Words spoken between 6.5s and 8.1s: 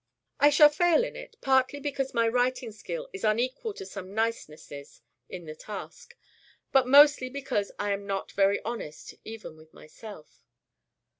but mostly because I am